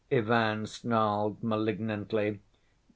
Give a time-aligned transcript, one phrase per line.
[0.09, 2.39] Ivan snarled malignantly.